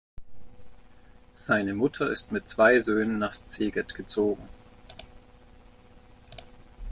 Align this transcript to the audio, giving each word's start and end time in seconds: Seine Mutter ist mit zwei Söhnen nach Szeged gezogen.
Seine 1.35 1.75
Mutter 1.75 2.09
ist 2.11 2.31
mit 2.31 2.49
zwei 2.49 2.79
Söhnen 2.79 3.19
nach 3.19 3.35
Szeged 3.35 3.93
gezogen. 3.93 4.49